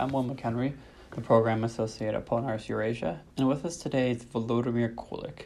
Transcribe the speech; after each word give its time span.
I'm 0.00 0.12
Will 0.12 0.24
McHenry, 0.24 0.72
the 1.10 1.20
Program 1.20 1.62
Associate 1.62 2.14
at 2.14 2.24
PONARS 2.24 2.70
Eurasia, 2.70 3.20
and 3.36 3.46
with 3.46 3.66
us 3.66 3.76
today 3.76 4.12
is 4.12 4.24
Volodymyr 4.24 4.94
Kulyk, 4.94 5.42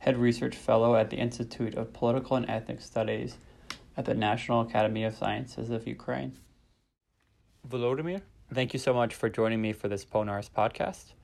Head 0.00 0.18
Research 0.18 0.54
Fellow 0.54 0.94
at 0.94 1.08
the 1.08 1.16
Institute 1.16 1.74
of 1.74 1.94
Political 1.94 2.36
and 2.36 2.50
Ethnic 2.50 2.82
Studies 2.82 3.38
at 3.96 4.04
the 4.04 4.12
National 4.12 4.60
Academy 4.60 5.04
of 5.04 5.16
Sciences 5.16 5.70
of 5.70 5.88
Ukraine. 5.88 6.36
Volodymyr, 7.66 8.20
thank 8.52 8.74
you 8.74 8.78
so 8.78 8.92
much 8.92 9.14
for 9.14 9.30
joining 9.30 9.62
me 9.62 9.72
for 9.72 9.88
this 9.88 10.04
Polnaris 10.04 10.50
podcast. 10.50 11.14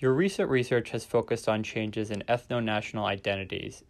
Your 0.00 0.12
recent 0.12 0.50
research 0.50 0.90
has 0.90 1.04
focused 1.04 1.48
on 1.48 1.62
changes 1.62 2.10
in 2.10 2.24
ethno 2.28 2.60
national 2.60 3.06
identities 3.06 3.84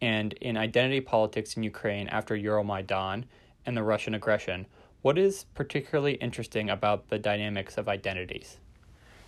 and 0.00 0.34
in 0.34 0.56
identity 0.56 1.00
politics 1.00 1.56
in 1.56 1.64
Ukraine 1.64 2.06
after 2.10 2.36
Euromaidan 2.36 3.24
and 3.66 3.76
the 3.76 3.82
Russian 3.82 4.14
aggression 4.14 4.66
what 5.06 5.16
is 5.16 5.44
particularly 5.54 6.14
interesting 6.14 6.68
about 6.68 7.10
the 7.10 7.18
dynamics 7.30 7.78
of 7.78 7.88
identities? 7.88 8.56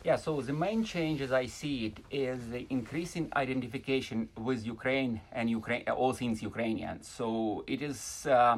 Yeah, 0.02 0.16
so 0.16 0.40
the 0.40 0.52
main 0.52 0.82
change 0.82 1.20
as 1.20 1.30
I 1.30 1.46
see 1.46 1.86
it 1.86 1.96
is 2.10 2.48
the 2.48 2.66
increasing 2.68 3.24
identification 3.36 4.28
with 4.36 4.66
Ukraine 4.66 5.20
and 5.30 5.48
Ukraine, 5.48 5.84
all 6.00 6.12
things 6.12 6.42
Ukrainian. 6.42 6.96
So 7.16 7.26
it 7.74 7.80
is 7.90 8.26
uh, 8.26 8.56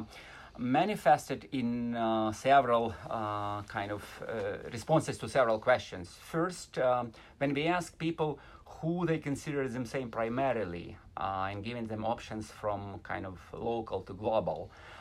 manifested 0.57 1.47
in 1.51 1.95
uh, 1.95 2.31
several 2.31 2.95
uh, 3.07 3.61
kind 3.77 3.91
of 3.97 4.01
uh, 4.03 4.27
responses 4.73 5.15
to 5.19 5.29
several 5.29 5.59
questions. 5.59 6.05
First, 6.35 6.79
um, 6.79 7.11
when 7.37 7.53
we 7.53 7.67
ask 7.67 7.87
people 7.99 8.39
who 8.65 9.05
they 9.05 9.19
consider 9.19 9.67
themselves 9.67 10.09
primarily 10.09 10.97
uh, 11.17 11.49
and 11.51 11.63
giving 11.63 11.85
them 11.85 12.03
options 12.03 12.49
from 12.49 12.79
kind 13.03 13.25
of 13.27 13.37
local 13.53 14.01
to 14.07 14.13
global, 14.13 14.71
uh, 14.71 15.00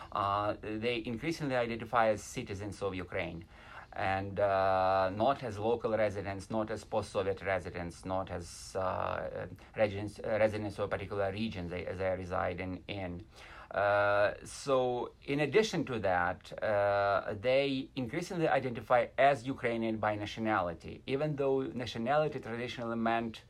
they 0.62 1.02
increasingly 1.06 1.56
identify 1.56 2.08
as 2.08 2.22
citizens 2.22 2.82
of 2.82 2.94
Ukraine 2.94 3.44
and 3.94 4.38
uh, 4.38 5.10
not 5.16 5.42
as 5.42 5.58
local 5.58 5.96
residents, 5.96 6.50
not 6.50 6.70
as 6.70 6.84
post-Soviet 6.84 7.42
residents, 7.44 8.04
not 8.04 8.30
as 8.30 8.76
uh, 8.78 9.22
residents, 9.76 10.20
residents 10.24 10.78
of 10.78 10.84
a 10.84 10.88
particular 10.88 11.32
region 11.32 11.68
they, 11.68 11.86
they 11.98 12.14
reside 12.16 12.60
in. 12.60 12.78
in. 12.88 13.22
Uh, 13.70 14.32
so, 14.44 15.12
in 15.26 15.40
addition 15.40 15.84
to 15.84 16.00
that, 16.00 16.52
uh, 16.60 17.34
they 17.40 17.88
increasingly 17.94 18.48
identify 18.48 19.06
as 19.16 19.46
Ukrainian 19.46 19.96
by 19.96 20.16
nationality, 20.16 21.02
even 21.06 21.36
though 21.36 21.62
nationality 21.74 22.40
traditionally 22.40 22.96
meant 22.96 23.42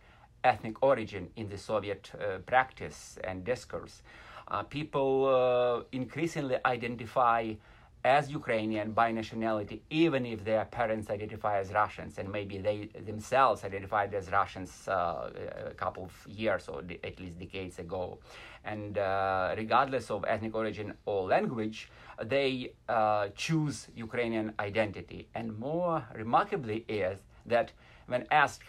ethnic 0.45 0.83
origin 0.83 1.31
in 1.37 1.49
the 1.49 1.57
Soviet 1.57 2.11
uh, 2.15 2.39
practice 2.45 3.19
and 3.25 3.45
discourse 3.45 4.03
uh, 4.51 4.63
people 4.65 5.27
uh, 5.29 5.85
increasingly 5.93 6.57
identify 6.65 7.55
as 8.03 8.31
Ukrainian 8.31 8.93
by 8.93 9.13
nationality, 9.13 9.83
even 9.91 10.25
if 10.25 10.43
their 10.45 10.65
parents 10.65 11.11
identify 11.11 11.59
as 11.59 11.71
Russians, 11.73 12.17
and 12.19 12.33
maybe 12.33 12.57
they 12.57 12.89
themselves 13.05 13.63
identified 13.63 14.15
as 14.15 14.31
Russians 14.31 14.89
uh, 14.89 15.31
a 15.67 15.75
couple 15.75 16.05
of 16.05 16.27
years 16.27 16.69
or 16.69 16.81
de- 16.81 16.99
at 17.05 17.21
least 17.21 17.39
decades 17.39 17.79
ago. 17.79 18.19
And 18.65 18.97
uh, 18.97 19.55
regardless 19.57 20.11
of 20.11 20.25
ethnic 20.27 20.55
origin 20.55 20.95
or 21.05 21.29
language, 21.29 21.91
they 22.23 22.73
uh, 22.89 23.29
choose 23.35 23.89
Ukrainian 23.95 24.55
identity. 24.59 25.29
And 25.35 25.59
more 25.59 26.05
remarkably 26.15 26.85
is 26.89 27.19
that 27.47 27.73
when 28.07 28.27
asked 28.31 28.65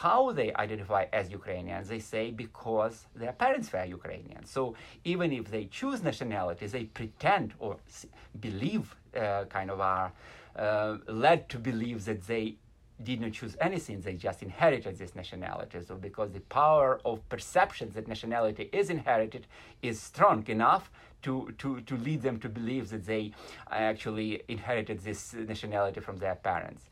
how 0.00 0.32
they 0.32 0.50
identify 0.54 1.04
as 1.12 1.30
Ukrainians, 1.30 1.86
they 1.94 1.98
say 1.98 2.24
because 2.30 2.94
their 3.22 3.34
parents 3.44 3.70
were 3.72 3.84
Ukrainian. 3.84 4.42
So 4.56 4.62
even 5.12 5.28
if 5.40 5.44
they 5.54 5.64
choose 5.78 5.98
nationality, 6.10 6.66
they 6.66 6.84
pretend 7.00 7.48
or 7.58 7.76
believe, 8.46 8.86
uh, 9.14 9.44
kind 9.56 9.70
of 9.74 9.78
are 9.94 10.10
uh, 10.56 10.96
led 11.06 11.40
to 11.52 11.58
believe 11.58 11.98
that 12.06 12.20
they 12.32 12.46
did 13.08 13.20
not 13.20 13.32
choose 13.32 13.54
anything, 13.60 14.00
they 14.00 14.14
just 14.28 14.42
inherited 14.42 14.94
this 15.02 15.14
nationality. 15.14 15.78
So 15.86 15.94
because 15.96 16.30
the 16.32 16.44
power 16.60 16.90
of 17.04 17.16
perception 17.28 17.90
that 17.94 18.08
nationality 18.08 18.64
is 18.72 18.88
inherited 18.88 19.46
is 19.82 20.00
strong 20.00 20.46
enough 20.48 20.90
to, 21.22 21.52
to, 21.58 21.80
to 21.82 21.94
lead 21.98 22.22
them 22.22 22.38
to 22.40 22.48
believe 22.48 22.88
that 22.90 23.04
they 23.04 23.32
actually 23.70 24.42
inherited 24.48 25.00
this 25.00 25.34
nationality 25.34 26.00
from 26.00 26.16
their 26.16 26.36
parents. 26.36 26.82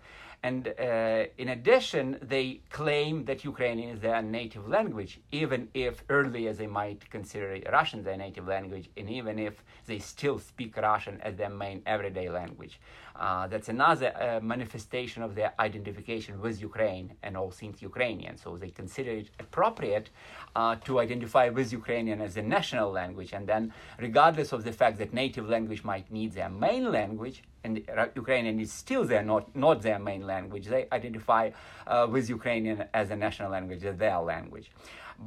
And 0.43 0.69
uh, 0.69 1.25
in 1.37 1.49
addition, 1.49 2.17
they 2.23 2.61
claim 2.71 3.25
that 3.25 3.45
Ukrainian 3.45 3.91
is 3.91 4.01
their 4.01 4.23
native 4.23 4.69
language, 4.69 5.19
even 5.33 5.69
if 5.75 6.05
earlier 6.09 6.53
they 6.53 6.69
might 6.69 7.11
consider 7.11 7.61
Russian 7.73 8.05
their 8.05 8.17
native 8.17 8.47
language, 8.47 8.89
and 8.97 9.11
even 9.11 9.41
if 9.41 9.65
they 9.87 9.99
still 9.99 10.39
speak 10.39 10.77
Russian 10.77 11.21
as 11.23 11.35
their 11.37 11.51
main 11.51 11.83
everyday 11.87 12.29
language. 12.29 12.79
Uh, 13.17 13.49
that's 13.49 13.69
another 13.69 14.13
uh, 14.15 14.39
manifestation 14.41 15.25
of 15.25 15.35
their 15.35 15.53
identification 15.59 16.41
with 16.41 16.63
Ukraine 16.63 17.15
and 17.25 17.37
all 17.37 17.51
things 17.51 17.83
Ukrainian. 17.83 18.37
So 18.37 18.57
they 18.57 18.71
consider 18.71 19.11
it 19.11 19.31
appropriate 19.41 20.11
uh, 20.55 20.77
to 20.85 21.01
identify 21.01 21.49
with 21.49 21.73
Ukrainian 21.73 22.21
as 22.21 22.37
a 22.37 22.43
national 22.43 22.93
language, 22.93 23.33
and 23.33 23.45
then, 23.49 23.73
regardless 23.99 24.53
of 24.53 24.63
the 24.63 24.73
fact 24.73 24.99
that 24.99 25.13
native 25.13 25.49
language 25.49 25.83
might 25.83 26.13
need 26.13 26.33
their 26.33 26.49
main 26.49 26.93
language, 26.93 27.43
and 27.69 28.13
Ukrainian 28.17 28.57
is 28.61 28.73
still 28.73 29.05
their 29.05 29.23
not 29.23 29.45
not 29.55 29.77
their 29.83 29.99
main 29.99 30.23
language. 30.35 30.67
They 30.75 30.85
identify 30.99 31.45
uh, 31.87 32.07
with 32.15 32.25
Ukrainian 32.39 32.79
as 33.01 33.11
a 33.11 33.17
national 33.17 33.51
language, 33.57 33.85
as 33.85 33.97
their 33.97 34.19
language. 34.35 34.71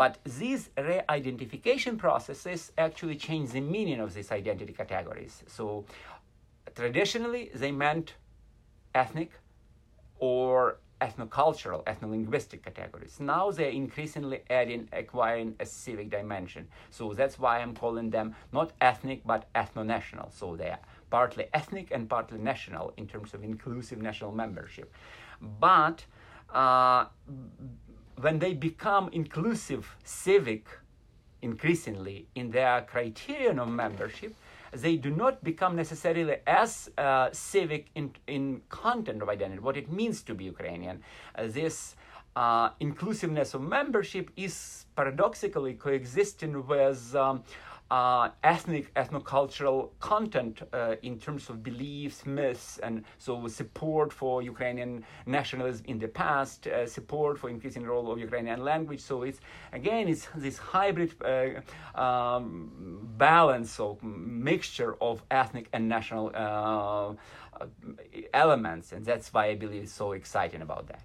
But 0.01 0.13
these 0.39 0.69
re-identification 0.77 1.97
processes 1.97 2.71
actually 2.77 3.17
change 3.27 3.47
the 3.51 3.63
meaning 3.75 3.99
of 3.99 4.13
these 4.13 4.31
identity 4.31 4.73
categories. 4.73 5.43
So 5.47 5.63
traditionally, 6.79 7.43
they 7.61 7.71
meant 7.85 8.07
ethnic 8.95 9.31
or 10.19 10.77
ethnocultural, 11.01 11.83
ethnolinguistic 11.91 12.61
categories. 12.63 13.19
Now 13.19 13.51
they're 13.51 13.77
increasingly 13.83 14.39
adding, 14.49 14.87
acquiring 14.93 15.55
a 15.59 15.65
civic 15.65 16.09
dimension. 16.11 16.67
So 16.91 17.13
that's 17.13 17.37
why 17.39 17.59
I'm 17.59 17.75
calling 17.75 18.11
them 18.11 18.35
not 18.53 18.71
ethnic, 18.79 19.19
but 19.25 19.51
ethno-national. 19.53 20.31
So 20.31 20.55
they're 20.55 20.79
partly 21.11 21.45
ethnic 21.53 21.91
and 21.91 22.09
partly 22.09 22.39
national 22.39 22.93
in 22.97 23.05
terms 23.05 23.33
of 23.35 23.43
inclusive 23.43 24.01
national 24.01 24.31
membership. 24.31 24.91
But 25.59 26.05
uh, 26.51 27.05
when 28.19 28.39
they 28.39 28.53
become 28.53 29.09
inclusive 29.11 29.95
civic 30.03 30.65
increasingly 31.41 32.27
in 32.35 32.51
their 32.51 32.81
criterion 32.81 33.59
of 33.59 33.67
membership, 33.67 34.33
they 34.73 34.95
do 34.95 35.09
not 35.09 35.43
become 35.43 35.75
necessarily 35.75 36.37
as 36.47 36.89
uh, 36.97 37.29
civic 37.31 37.87
in, 37.95 38.11
in 38.27 38.61
content 38.69 39.21
of 39.21 39.29
identity, 39.29 39.59
what 39.59 39.75
it 39.75 39.91
means 39.91 40.21
to 40.23 40.33
be 40.33 40.45
Ukrainian. 40.45 41.03
Uh, 41.35 41.47
this 41.47 41.95
uh, 42.35 42.69
inclusiveness 42.79 43.53
of 43.53 43.61
membership 43.61 44.29
is 44.37 44.85
paradoxically 44.95 45.73
coexisting 45.73 46.65
with 46.65 47.15
um, 47.15 47.43
uh, 47.91 48.29
ethnic, 48.45 48.93
ethnocultural 48.93 49.89
content 49.99 50.61
uh, 50.71 50.95
in 51.03 51.19
terms 51.19 51.49
of 51.49 51.61
beliefs, 51.61 52.25
myths, 52.25 52.79
and 52.81 53.03
so 53.17 53.45
support 53.49 54.13
for 54.13 54.41
Ukrainian 54.41 55.03
nationalism 55.25 55.83
in 55.87 55.99
the 55.99 56.07
past, 56.07 56.67
uh, 56.67 56.87
support 56.87 57.37
for 57.37 57.49
increasing 57.49 57.83
role 57.83 58.09
of 58.09 58.17
Ukrainian 58.17 58.63
language. 58.63 59.01
So 59.01 59.23
it's 59.23 59.41
again, 59.73 60.07
it's 60.07 60.27
this 60.35 60.57
hybrid 60.57 61.11
uh, 61.21 61.99
um, 62.01 63.01
balance 63.17 63.77
of 63.77 64.01
mixture 64.01 64.95
of 65.01 65.21
ethnic 65.29 65.67
and 65.73 65.89
national 65.89 66.31
uh, 66.33 67.13
elements, 68.33 68.93
and 68.93 69.05
that's 69.05 69.33
why 69.33 69.47
I 69.47 69.55
believe 69.55 69.83
it's 69.83 69.91
so 69.91 70.13
exciting 70.13 70.61
about 70.61 70.87
that. 70.87 71.03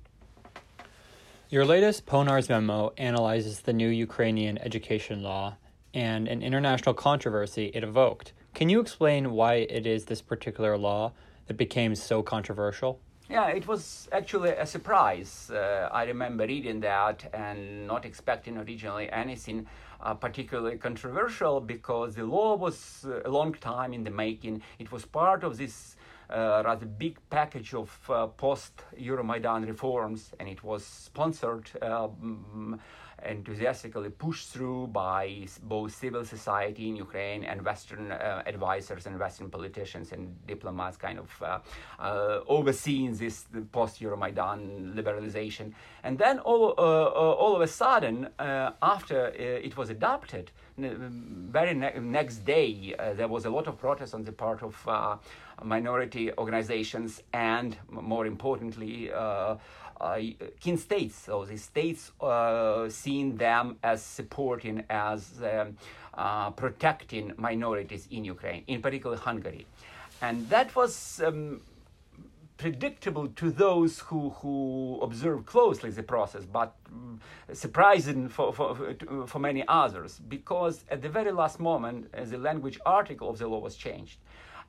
Your 1.49 1.65
latest 1.65 2.07
PONARS 2.07 2.49
memo 2.49 2.93
analyzes 2.97 3.61
the 3.61 3.73
new 3.73 3.89
Ukrainian 3.89 4.59
education 4.59 5.23
law 5.23 5.57
and 5.97 6.29
an 6.29 6.43
international 6.43 6.95
controversy 6.95 7.71
it 7.73 7.83
evoked. 7.83 8.35
Can 8.53 8.69
you 8.69 8.81
explain 8.81 9.33
why 9.33 9.55
it 9.55 9.87
is 9.87 10.05
this 10.05 10.21
particular 10.21 10.77
law 10.77 11.13
that 11.47 11.57
became 11.57 11.95
so 11.95 12.23
controversial? 12.23 13.01
Yeah, 13.31 13.49
it 13.49 13.67
was 13.67 14.07
actually 14.13 14.51
a 14.51 14.67
surprise. 14.67 15.51
Uh, 15.51 15.89
I 15.91 16.05
remember 16.05 16.47
reading 16.47 16.81
that 16.81 17.29
and 17.33 17.87
not 17.87 18.05
expecting 18.05 18.59
originally 18.59 19.11
anything 19.11 19.67
uh, 20.03 20.13
particularly 20.13 20.77
controversial 20.77 21.61
because 21.61 22.15
the 22.15 22.25
law 22.25 22.57
was 22.57 23.07
uh, 23.09 23.23
a 23.25 23.31
long 23.31 23.55
time 23.55 23.95
in 23.95 24.05
the 24.05 24.11
making. 24.11 24.63
It 24.79 24.93
was 24.93 25.07
part 25.07 25.45
of 25.45 25.57
this 25.57 25.97
rather 26.29 26.87
big 26.87 27.19
package 27.31 27.75
of 27.75 27.91
uh, 28.09 28.27
post 28.27 28.73
Euromaidan 28.99 29.67
reforms, 29.67 30.33
and 30.39 30.49
it 30.49 30.63
was 30.65 30.85
sponsored 30.85 31.71
uh, 31.83 32.09
enthusiastically 33.25 34.11
pushed 34.11 34.49
through 34.49 34.89
by 34.89 35.47
both 35.63 35.95
civil 35.95 36.25
society 36.25 36.89
in 36.89 36.97
Ukraine 36.97 37.45
and 37.45 37.65
Western 37.65 38.13
uh, 38.13 38.43
advisors 38.47 39.07
and 39.07 39.19
Western 39.19 39.51
politicians 39.51 40.13
and 40.13 40.35
diplomats, 40.47 40.97
kind 40.97 41.19
of 41.19 41.31
uh, 41.43 41.59
uh, 41.99 42.41
overseeing 42.47 43.15
this 43.15 43.47
post 43.73 44.01
Euromaidan 44.01 44.95
liberalization. 44.95 45.73
And 46.05 46.19
then 46.19 46.39
all, 46.41 46.75
uh, 46.77 46.83
uh, 46.83 47.43
all 47.43 47.57
of 47.57 47.63
a 47.63 47.67
sudden, 47.67 48.29
uh, 48.39 48.73
after 48.83 49.29
it 49.29 49.77
was 49.77 49.91
adopted, 49.91 50.51
very 50.79 51.75
ne- 51.75 51.99
next 51.99 52.45
day, 52.45 52.95
there 53.15 53.29
was 53.29 53.47
a 53.47 53.51
lot 53.51 53.67
of 53.67 53.79
protest 53.79 54.15
on 54.15 54.25
the 54.25 54.33
part 54.33 54.63
of 54.63 54.75
minority 55.65 56.33
organizations, 56.39 57.23
and 57.33 57.77
more 57.91 58.27
importantly, 58.27 59.11
uh, 59.13 59.57
uh, 60.01 60.19
kin 60.61 60.77
states. 60.77 61.17
So 61.17 61.45
the 61.45 61.57
states 61.57 62.13
uh, 62.21 62.89
seeing 62.89 63.37
them 63.37 63.79
as 63.83 64.03
supporting, 64.03 64.85
as 64.91 65.43
um, 65.43 66.53
protecting 66.55 67.33
minorities 67.37 68.07
in 68.11 68.25
Ukraine, 68.25 68.65
in 68.67 68.83
particular 68.83 69.17
Hungary, 69.17 69.67
and 70.23 70.49
that 70.51 70.75
was. 70.77 71.23
Um, 71.25 71.61
predictable 72.59 73.29
to 73.29 73.51
those 73.51 73.99
who, 73.99 74.31
who 74.31 74.99
observe 75.03 75.45
closely 75.45 75.91
the 75.91 76.03
process, 76.03 76.47
but 76.47 76.75
mm, 76.91 77.19
surprising 77.53 78.31
for, 78.31 78.51
for, 78.51 78.97
for 79.27 79.39
many 79.39 79.63
others, 79.69 80.21
because 80.29 80.83
at 80.91 81.03
the 81.03 81.09
very 81.11 81.33
last 81.33 81.61
moment, 81.61 82.11
the 82.13 82.39
language 82.39 82.79
article 82.87 83.29
of 83.29 83.37
the 83.37 83.47
law 83.47 83.59
was 83.59 83.77
changed 83.77 84.17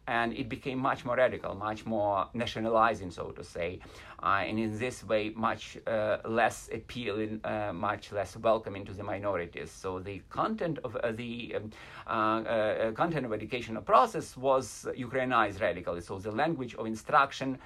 and 0.08 0.34
it 0.34 0.48
became 0.48 0.80
much 0.80 1.04
more 1.04 1.18
radical, 1.18 1.54
much 1.54 1.86
more 1.86 2.28
nationalizing, 2.34 3.12
so 3.12 3.32
to 3.32 3.44
say, 3.44 3.80
uh, 4.24 4.44
and 4.48 4.58
in 4.58 4.80
this 4.80 5.04
way, 5.04 5.32
much 5.36 5.78
uh, 5.86 6.18
less 6.26 6.70
appealing, 6.74 7.42
uh, 7.44 7.72
much 7.74 8.12
less 8.12 8.38
welcoming 8.38 8.86
to 8.86 8.94
the 8.94 9.04
minorities. 9.04 9.70
So 9.70 10.00
the 10.00 10.22
content 10.30 10.80
of 10.84 10.96
uh, 10.96 11.12
the 11.12 11.56
um, 11.58 11.72
uh, 12.08 12.10
uh, 12.10 12.92
content 12.94 13.26
of 13.26 13.34
educational 13.34 13.82
process 13.82 14.38
was 14.38 14.88
Ukrainized 14.98 15.60
radically. 15.60 16.02
So 16.02 16.18
the 16.18 16.32
language 16.32 16.74
of 16.76 16.86
instruction 16.86 17.60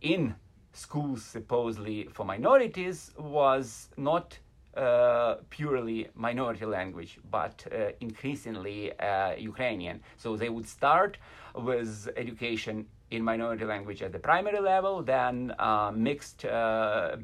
in 0.00 0.34
schools, 0.74 1.22
supposedly 1.22 2.08
for 2.12 2.24
minorities, 2.24 3.12
was 3.18 3.88
not 3.96 4.38
uh, 4.76 5.36
purely 5.50 6.08
minority 6.14 6.64
language, 6.64 7.18
but 7.30 7.64
uh, 7.70 7.92
increasingly 8.00 8.98
uh, 8.98 9.34
Ukrainian. 9.36 10.00
So 10.16 10.36
they 10.36 10.48
would 10.48 10.68
start 10.68 11.18
with 11.54 12.08
education 12.16 12.86
in 13.10 13.22
minority 13.22 13.64
language 13.64 14.02
at 14.02 14.12
the 14.12 14.18
primary 14.18 14.60
level, 14.60 15.02
then 15.02 15.54
uh, 15.58 15.92
mixed 15.94 16.44
uh, 16.44 17.16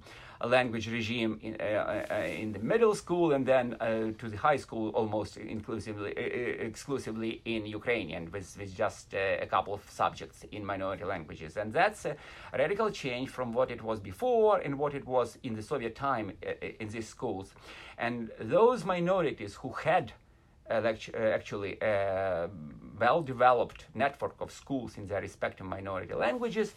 language 0.46 0.88
regime 0.88 1.38
in, 1.42 1.56
uh, 1.60 2.04
uh, 2.10 2.14
in 2.14 2.52
the 2.52 2.58
middle 2.60 2.94
school 2.94 3.32
and 3.32 3.44
then 3.44 3.74
uh, 3.80 4.12
to 4.18 4.28
the 4.28 4.36
high 4.36 4.56
school 4.56 4.90
almost 4.90 5.36
inclusively, 5.36 6.12
exclusively 6.12 7.40
in 7.44 7.66
Ukrainian 7.66 8.30
with, 8.30 8.56
with 8.58 8.74
just 8.76 9.14
a 9.14 9.46
couple 9.50 9.74
of 9.74 9.82
subjects 9.90 10.44
in 10.52 10.64
minority 10.64 11.04
languages. 11.04 11.56
And 11.56 11.72
that's 11.72 12.04
a 12.04 12.16
radical 12.56 12.90
change 12.90 13.30
from 13.30 13.52
what 13.52 13.70
it 13.70 13.82
was 13.82 13.98
before 13.98 14.58
and 14.58 14.78
what 14.78 14.94
it 14.94 15.06
was 15.06 15.38
in 15.42 15.54
the 15.54 15.62
Soviet 15.62 15.96
time 15.96 16.32
in 16.78 16.88
these 16.88 17.08
schools. 17.08 17.52
And 17.98 18.30
those 18.38 18.84
minorities 18.84 19.54
who 19.54 19.72
had 19.72 20.12
actually 20.70 21.78
a 21.80 22.48
well 23.00 23.22
developed 23.22 23.86
network 23.94 24.34
of 24.40 24.52
schools 24.52 24.98
in 24.98 25.06
their 25.06 25.20
respective 25.20 25.66
minority 25.66 26.14
languages 26.14 26.74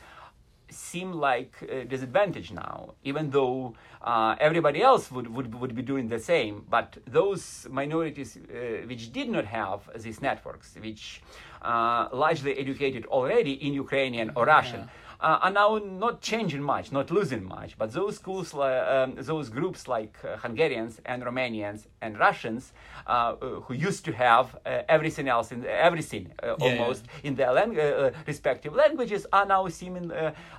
seem 0.71 1.13
like 1.13 1.53
a 1.69 1.85
disadvantage 1.85 2.51
now, 2.51 2.93
even 3.03 3.29
though 3.29 3.75
uh, 4.01 4.35
everybody 4.39 4.81
else 4.81 5.11
would, 5.11 5.33
would, 5.33 5.53
would 5.59 5.75
be 5.75 5.81
doing 5.81 6.07
the 6.07 6.19
same. 6.19 6.65
But 6.69 6.97
those 7.05 7.67
minorities 7.69 8.37
uh, 8.37 8.87
which 8.87 9.11
did 9.11 9.29
not 9.29 9.45
have 9.45 9.81
these 9.95 10.21
networks, 10.21 10.75
which 10.81 11.21
uh, 11.61 12.07
largely 12.11 12.57
educated 12.57 13.05
already 13.05 13.53
in 13.53 13.73
Ukrainian 13.73 14.31
or 14.35 14.45
Russian, 14.45 14.81
yeah 14.81 15.10
uh, 15.21 15.39
are 15.43 15.51
now 15.51 15.77
not 15.77 16.21
changing 16.21 16.63
much, 16.63 16.91
not 16.91 17.11
losing 17.11 17.43
much. 17.43 17.77
But 17.77 17.93
those 17.93 18.15
schools, 18.15 18.53
um, 18.53 19.15
those 19.17 19.49
groups 19.49 19.87
like 19.87 20.17
uh, 20.23 20.37
Hungarians 20.37 20.99
and 21.05 21.23
Romanians 21.23 21.85
and 22.01 22.19
Russians, 22.19 22.73
uh, 23.05 23.09
uh 23.09 23.35
who 23.61 23.73
used 23.73 24.03
to 24.05 24.11
have 24.13 24.57
everything 24.65 25.27
else 25.27 25.51
in 25.51 25.65
everything 25.65 26.33
yeah, 26.43 26.55
almost 26.59 27.05
yeah. 27.05 27.27
in 27.27 27.35
their 27.35 27.53
lang- 27.53 28.13
respective 28.25 28.73
languages, 28.73 29.27
are 29.31 29.45
now 29.45 29.67
seeming 29.67 30.11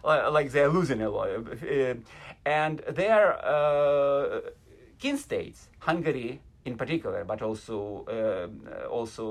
like 0.04 0.50
they're 0.52 0.68
losing 0.68 1.02
a 1.02 1.10
lot. 1.10 1.28
and 2.44 2.78
their 2.88 3.24
kin 4.98 5.18
states, 5.18 5.68
Hungary 5.80 6.40
in 6.64 6.76
particular, 6.76 7.24
but 7.24 7.42
also 7.42 8.04
uh, 8.06 8.86
also 8.88 9.24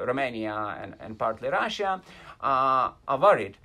uh, 0.00 0.06
Romania 0.06 0.76
and, 0.82 0.94
and 0.98 1.16
partly 1.16 1.48
Russia, 1.48 2.02
uh, 2.40 2.90
are 3.06 3.18
worried 3.18 3.56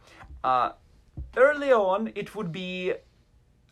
early 1.36 1.72
on, 1.72 2.12
it 2.16 2.36
would 2.36 2.52
be 2.52 2.94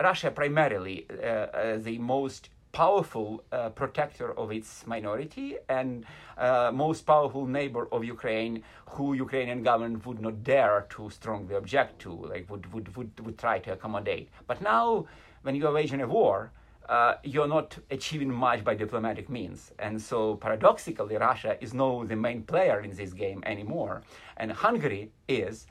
Russia 0.01 0.31
primarily 0.31 1.05
uh, 1.09 1.25
uh, 1.25 1.77
the 1.77 1.97
most 1.97 2.49
powerful 2.71 3.41
uh, 3.53 3.69
protector 3.69 4.37
of 4.37 4.51
its 4.51 4.85
minority 4.85 5.55
and 5.69 6.05
uh, 6.37 6.69
most 6.73 7.05
powerful 7.05 7.45
neighbor 7.45 7.87
of 7.93 8.03
Ukraine, 8.03 8.61
who 8.87 9.13
Ukrainian 9.13 9.63
government 9.63 10.05
would 10.05 10.19
not 10.19 10.43
dare 10.43 10.85
to 10.89 11.09
strongly 11.09 11.55
object 11.55 11.99
to, 11.99 12.11
like 12.11 12.49
would 12.49 12.65
would 12.73 12.87
would, 12.97 13.11
would 13.25 13.37
try 13.37 13.59
to 13.59 13.71
accommodate. 13.71 14.27
But 14.45 14.61
now, 14.61 15.05
when 15.43 15.55
you 15.55 15.65
are 15.67 15.73
waging 15.73 16.01
a 16.01 16.07
war, 16.07 16.51
uh, 16.89 17.13
you're 17.23 17.47
not 17.47 17.77
achieving 17.89 18.31
much 18.31 18.63
by 18.63 18.75
diplomatic 18.75 19.29
means. 19.29 19.71
And 19.79 20.01
so 20.01 20.35
paradoxically, 20.35 21.15
Russia 21.15 21.57
is 21.61 21.73
no 21.73 22.05
the 22.05 22.15
main 22.15 22.43
player 22.43 22.81
in 22.81 22.91
this 22.95 23.13
game 23.13 23.41
anymore. 23.45 24.01
And 24.37 24.51
Hungary 24.51 25.11
is 25.27 25.67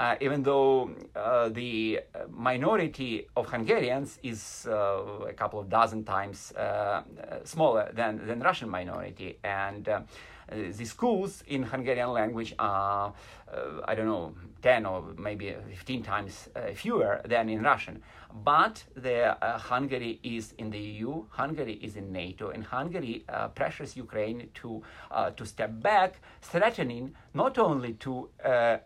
uh, 0.00 0.14
even 0.20 0.42
though 0.42 0.90
uh, 1.16 1.48
the 1.48 2.00
minority 2.30 3.26
of 3.36 3.46
Hungarians 3.46 4.18
is 4.22 4.66
uh, 4.70 5.26
a 5.28 5.32
couple 5.32 5.58
of 5.58 5.68
dozen 5.68 6.04
times 6.04 6.52
uh, 6.52 7.02
smaller 7.44 7.90
than, 7.92 8.26
than 8.26 8.40
Russian 8.40 8.68
minority. 8.68 9.38
And 9.42 9.88
uh, 9.88 10.00
the 10.50 10.84
schools 10.84 11.42
in 11.48 11.62
Hungarian 11.62 12.10
language 12.10 12.54
are, 12.58 13.12
I 13.86 13.94
don't 13.94 14.06
know, 14.06 14.34
10 14.62 14.86
or 14.86 15.14
maybe 15.16 15.54
15 15.70 16.02
times 16.02 16.48
fewer 16.74 17.20
than 17.24 17.48
in 17.48 17.62
Russian. 17.62 18.02
But 18.32 18.84
the, 18.94 19.42
uh, 19.42 19.58
Hungary 19.58 20.20
is 20.22 20.52
in 20.58 20.70
the 20.70 20.78
EU, 20.78 21.24
Hungary 21.30 21.74
is 21.82 21.96
in 21.96 22.12
NATO, 22.12 22.50
and 22.50 22.62
Hungary 22.64 23.24
uh, 23.28 23.48
pressures 23.48 23.96
Ukraine 23.96 24.50
to 24.54 24.82
uh, 25.10 25.30
to 25.30 25.46
step 25.46 25.80
back, 25.82 26.20
threatening 26.42 27.14
not 27.34 27.58
only 27.58 27.94
to 27.94 28.28
uh, 28.44 28.78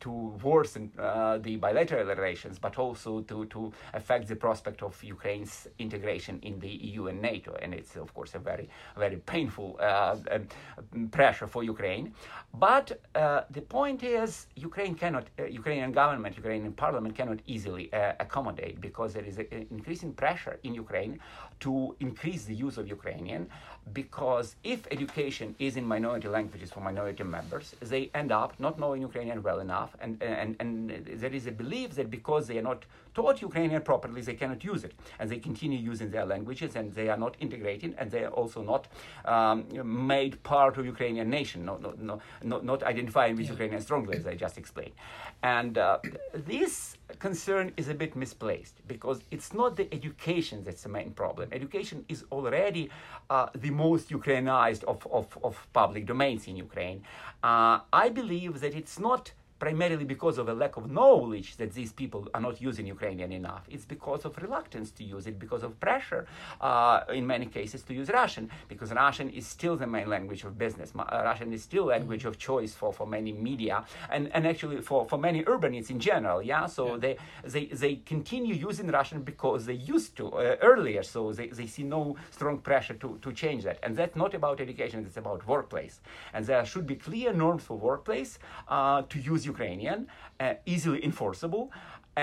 to 0.00 0.10
worsen 0.42 0.92
uh, 0.98 1.38
the 1.38 1.56
bilateral 1.56 2.06
relations, 2.06 2.58
but 2.58 2.78
also 2.78 3.20
to 3.22 3.46
to 3.46 3.72
affect 3.94 4.28
the 4.28 4.36
prospect 4.36 4.82
of 4.82 5.02
Ukraine's 5.02 5.66
integration 5.78 6.38
in 6.42 6.58
the 6.60 6.68
EU 6.68 7.06
and 7.06 7.22
NATO. 7.22 7.56
And 7.62 7.72
it's 7.72 7.96
of 7.96 8.12
course 8.14 8.34
a 8.34 8.38
very 8.38 8.68
very 8.96 9.16
painful 9.16 9.78
uh, 9.80 10.16
um, 10.30 11.08
pressure 11.08 11.46
for 11.46 11.64
Ukraine. 11.64 12.14
But 12.54 13.00
the 13.14 13.61
point 13.62 14.02
is, 14.02 14.46
Ukraine 14.56 14.94
cannot, 14.94 15.24
uh, 15.38 15.44
Ukrainian 15.44 15.92
government, 15.92 16.36
Ukrainian 16.36 16.72
parliament 16.72 17.14
cannot 17.16 17.38
easily 17.46 17.90
accommodate 17.92 18.16
accommodate 18.42 18.80
because 18.80 19.12
there 19.12 19.24
is 19.24 19.38
an 19.38 19.66
increasing 19.70 20.12
pressure 20.12 20.58
in 20.62 20.74
Ukraine 20.74 21.18
to 21.60 21.96
increase 22.00 22.44
the 22.44 22.54
use 22.54 22.76
of 22.78 22.88
Ukrainian 22.88 23.48
because 23.92 24.56
if 24.64 24.86
education 24.90 25.54
is 25.58 25.76
in 25.76 25.84
minority 25.84 26.28
languages 26.28 26.70
for 26.70 26.80
minority 26.80 27.24
members, 27.24 27.74
they 27.80 28.10
end 28.14 28.32
up 28.32 28.58
not 28.58 28.78
knowing 28.78 29.02
Ukrainian 29.02 29.42
well 29.42 29.60
enough, 29.60 29.94
and, 30.00 30.22
and, 30.22 30.56
and 30.60 30.90
there 31.06 31.32
is 31.32 31.46
a 31.46 31.52
belief 31.52 31.94
that 31.96 32.10
because 32.10 32.46
they 32.46 32.58
are 32.58 32.62
not 32.62 32.84
taught 33.14 33.42
Ukrainian 33.42 33.82
properly, 33.82 34.22
they 34.22 34.34
cannot 34.34 34.64
use 34.64 34.84
it, 34.84 34.94
and 35.18 35.28
they 35.28 35.38
continue 35.38 35.78
using 35.78 36.10
their 36.10 36.24
languages, 36.24 36.76
and 36.76 36.94
they 36.94 37.08
are 37.08 37.16
not 37.16 37.36
integrating, 37.40 37.94
and 37.98 38.10
they 38.10 38.24
are 38.24 38.30
also 38.30 38.62
not 38.62 38.86
um, 39.24 39.66
made 39.84 40.42
part 40.42 40.78
of 40.78 40.86
Ukrainian 40.86 41.28
nation, 41.28 41.64
not, 41.64 41.82
not, 41.82 42.00
not, 42.00 42.20
not, 42.42 42.64
not 42.64 42.82
identifying 42.82 43.36
with 43.36 43.46
yeah. 43.46 43.52
Ukrainian 43.52 43.80
strongly, 43.80 44.16
as 44.16 44.26
I 44.26 44.34
just 44.34 44.56
explained. 44.56 44.92
And 45.42 45.76
uh, 45.76 45.98
this 46.34 46.96
concern 47.18 47.72
is 47.76 47.88
a 47.88 47.94
bit 47.94 48.16
misplaced 48.16 48.76
because 48.86 49.20
it's 49.30 49.52
not 49.52 49.76
the 49.76 49.92
education 49.92 50.62
that's 50.64 50.84
the 50.84 50.88
main 50.88 51.10
problem. 51.10 51.48
Education 51.52 52.04
is 52.08 52.24
already 52.30 52.88
uh, 53.28 53.48
the 53.54 53.70
most 53.72 54.10
Ukrainized 54.10 54.84
of, 54.84 55.06
of, 55.10 55.26
of 55.42 55.66
public 55.72 56.06
domains 56.06 56.46
in 56.46 56.56
Ukraine. 56.56 57.02
Uh, 57.42 57.80
I 57.92 58.08
believe 58.08 58.60
that 58.60 58.74
it's 58.74 58.98
not 58.98 59.32
primarily 59.62 60.06
because 60.14 60.36
of 60.42 60.46
a 60.48 60.54
lack 60.62 60.74
of 60.80 60.84
knowledge 60.90 61.48
that 61.60 61.70
these 61.78 61.92
people 62.00 62.22
are 62.34 62.42
not 62.48 62.56
using 62.68 62.84
Ukrainian 62.96 63.30
enough. 63.40 63.62
It's 63.74 63.86
because 63.94 64.22
of 64.28 64.32
reluctance 64.44 64.88
to 64.98 65.02
use 65.16 65.24
it, 65.30 65.36
because 65.38 65.62
of 65.62 65.72
pressure, 65.86 66.22
uh, 66.60 67.18
in 67.20 67.24
many 67.34 67.46
cases, 67.58 67.80
to 67.88 67.92
use 68.00 68.08
Russian, 68.22 68.50
because 68.72 68.90
Russian 69.04 69.28
is 69.30 69.46
still 69.56 69.76
the 69.76 69.86
main 69.96 70.08
language 70.16 70.42
of 70.48 70.52
business. 70.58 70.88
Uh, 70.98 71.04
Russian 71.30 71.52
is 71.56 71.62
still 71.70 71.84
language 71.96 72.24
of 72.24 72.34
choice 72.48 72.72
for, 72.80 72.90
for 72.98 73.06
many 73.06 73.32
media 73.50 73.76
and, 74.14 74.22
and 74.34 74.42
actually 74.52 74.78
for, 74.88 75.00
for 75.10 75.18
many 75.28 75.40
urbanites 75.52 75.90
in 75.94 76.00
general. 76.10 76.38
Yeah, 76.52 76.66
so 76.66 76.84
yeah. 76.84 76.96
They, 77.04 77.14
they 77.54 77.64
they 77.82 77.94
continue 78.14 78.54
using 78.68 78.88
Russian 79.00 79.18
because 79.32 79.60
they 79.68 79.78
used 79.94 80.10
to 80.18 80.24
uh, 80.32 80.56
earlier, 80.70 81.04
so 81.14 81.20
they, 81.38 81.48
they 81.58 81.68
see 81.74 81.84
no 81.84 82.16
strong 82.36 82.56
pressure 82.68 82.96
to, 83.02 83.08
to 83.24 83.30
change 83.42 83.62
that. 83.68 83.78
And 83.84 83.92
that's 83.98 84.16
not 84.16 84.34
about 84.40 84.56
education, 84.66 84.96
it's 85.06 85.20
about 85.24 85.40
workplace. 85.54 85.94
And 86.34 86.40
there 86.50 86.64
should 86.72 86.86
be 86.92 86.96
clear 87.08 87.30
norms 87.44 87.62
for 87.68 87.76
workplace 87.90 88.32
uh, 88.68 89.02
to 89.12 89.18
use 89.32 89.42
Ukrainian, 89.54 89.98
uh, 90.40 90.54
easily 90.74 91.00
enforceable, 91.10 91.64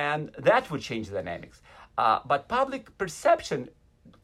and 0.07 0.21
that 0.49 0.63
would 0.69 0.81
change 0.89 1.05
the 1.09 1.15
dynamics. 1.21 1.57
Uh, 1.97 2.19
but 2.31 2.39
public 2.59 2.83
perception 3.03 3.61